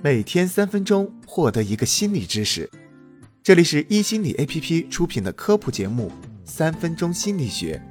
[0.00, 2.70] 每天三分钟，获得一个心理知识。
[3.42, 6.12] 这里是一心理 A P P 出品的科普节目
[6.48, 7.82] 《三分钟心理学》，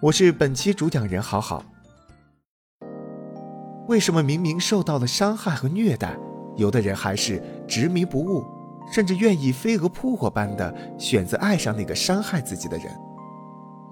[0.00, 1.64] 我是本期主讲人好好。
[3.88, 6.16] 为什么明明受到了伤害和虐待，
[6.56, 8.44] 有的人还是执迷不悟，
[8.92, 12.86] 甚至愿意飞蛾扑火般的选择爱上那个伤害自己的人？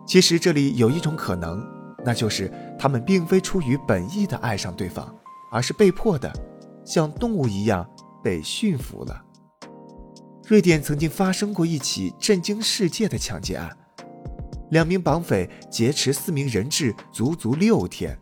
[0.07, 1.61] 其实这里有一种可能，
[2.05, 2.49] 那就是
[2.79, 5.13] 他们并非出于本意的爱上对方，
[5.51, 6.33] 而是被迫的。
[6.85, 7.89] 像动物一样
[8.23, 9.25] 被驯服了。
[10.47, 13.71] 瑞典曾经发生过一起震惊世界的抢劫案，
[14.71, 18.19] 两名绑匪劫持四名人质足足六天，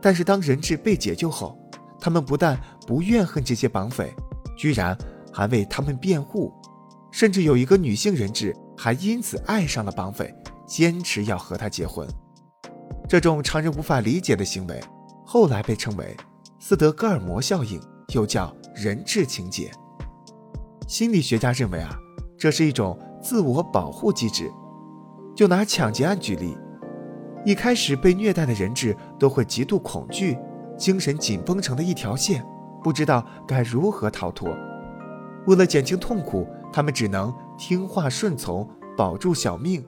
[0.00, 1.56] 但是当人质被解救后，
[2.00, 4.12] 他们不但不怨恨这些绑匪，
[4.56, 4.96] 居然
[5.32, 6.52] 还为他们辩护，
[7.12, 10.34] 甚至有一个女性人质还因此爱上了绑匪，
[10.66, 12.06] 坚持要和他结婚。
[13.08, 14.82] 这种常人无法理解的行为，
[15.24, 16.16] 后来被称为
[16.58, 17.80] 斯德哥尔摩效应。
[18.12, 19.70] 又叫人质情节。
[20.86, 21.96] 心理学家认为啊，
[22.38, 24.50] 这是一种自我保护机制。
[25.34, 26.56] 就拿抢劫案举例，
[27.44, 30.36] 一开始被虐待的人质都会极度恐惧，
[30.76, 32.44] 精神紧绷成了一条线，
[32.82, 34.54] 不知道该如何逃脱。
[35.46, 39.82] 为了减轻痛苦，他们只能听话顺从，保住小命。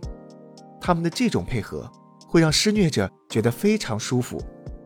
[0.81, 1.91] 他们的这种配合
[2.27, 4.41] 会让施虐者觉得非常舒服，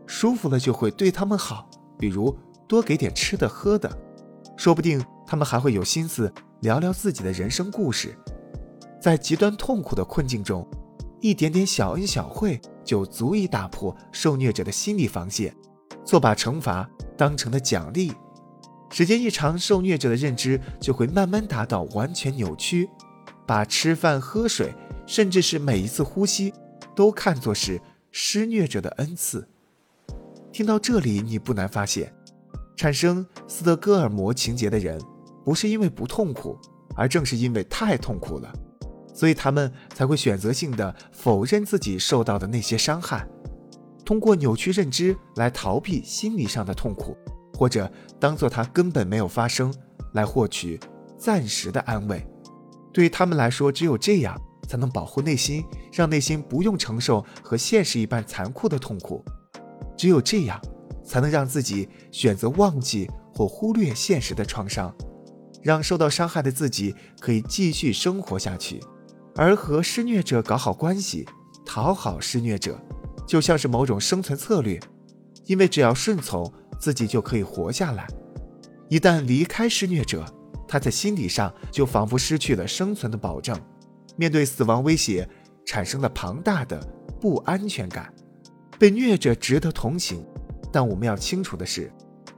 [0.05, 2.37] 舒服了就会对他们好，比如。
[2.69, 3.91] 多给点吃的喝的，
[4.55, 6.31] 说不定他们还会有心思
[6.61, 8.15] 聊聊自己的人生故事。
[9.01, 10.69] 在极端痛苦的困境中，
[11.19, 15.51] 一点点小恩小惠就足以打破受虐者的心理防线，
[16.05, 18.13] 错把惩罚当成了奖励。
[18.91, 22.87] 时间一长，受虐者的认知就会慢慢达到完全扭曲，
[23.47, 24.71] 把吃饭、喝水，
[25.07, 26.53] 甚至是每一次呼吸，
[26.95, 29.47] 都看作是施虐者的恩赐。
[30.51, 32.13] 听到这里，你不难发现。
[32.79, 34.97] 产生斯德哥尔摩情节的人，
[35.43, 36.57] 不是因为不痛苦，
[36.95, 38.49] 而正是因为太痛苦了，
[39.13, 43.27] 所以他们才会选择性的否认自己受到的那些伤害，
[44.05, 47.17] 通过扭曲认知来逃避心理上的痛苦，
[47.57, 49.73] 或者当做它根本没有发生，
[50.13, 50.79] 来获取
[51.17, 52.25] 暂时的安慰。
[52.93, 54.39] 对于他们来说，只有这样
[54.69, 59.21] 才能保护内心，让内心不用承受和现实一般残酷的痛苦。
[59.97, 60.57] 只有这样。
[61.09, 64.93] 才能让自己选择忘记或忽略现实的创伤，
[65.63, 68.79] 让受到伤害的自己可以继续生活下去，
[69.35, 71.25] 而和施虐者搞好关系，
[71.65, 72.79] 讨好施虐者，
[73.25, 74.79] 就像是某种生存策略，
[75.47, 78.05] 因为只要顺从，自己就可以活下来。
[78.87, 80.23] 一旦离开施虐者，
[80.67, 83.59] 他在心理上就仿佛失去了生存的保证，
[84.15, 85.27] 面对死亡威胁，
[85.65, 86.79] 产生了庞大的
[87.19, 88.13] 不安全感。
[88.77, 90.23] 被虐者值得同情。
[90.71, 91.91] 但我们要清楚的是，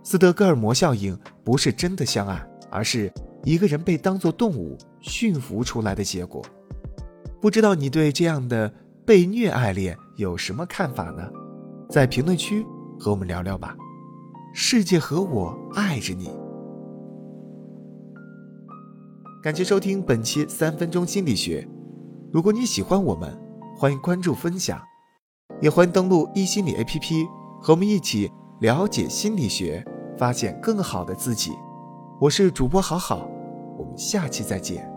[0.04, 3.12] 斯德哥尔摩效应不是真的相爱，而是
[3.44, 6.42] 一个人被当作动物驯服出来的结果。
[7.42, 8.72] 不知道你对这样的
[9.06, 11.28] 被虐爱恋有什么看法呢？
[11.90, 12.66] 在评论区
[13.00, 13.76] 和我们聊聊吧。
[14.54, 16.30] 世界和我爱着你。
[19.42, 21.68] 感谢收听本期三分钟心理学。
[22.32, 23.36] 如果你喜欢我们，
[23.76, 24.80] 欢迎关注分享，
[25.62, 27.41] 也欢迎登录一心理 APP。
[27.64, 29.86] 和我们一起了解心理学，
[30.18, 31.52] 发现更好的自己。
[32.20, 33.30] 我是主播好好，
[33.78, 34.91] 我们下期再见。